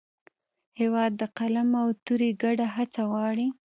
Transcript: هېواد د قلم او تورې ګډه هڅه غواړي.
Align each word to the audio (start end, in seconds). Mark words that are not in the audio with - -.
هېواد 0.79 1.11
د 1.21 1.23
قلم 1.37 1.69
او 1.81 1.87
تورې 2.05 2.29
ګډه 2.43 2.67
هڅه 2.75 3.01
غواړي. 3.11 3.47